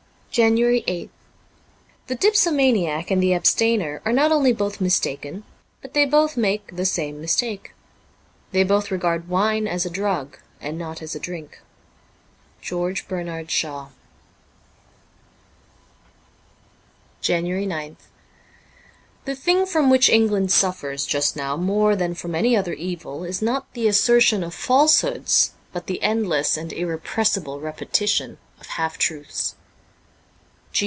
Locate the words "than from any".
21.93-22.55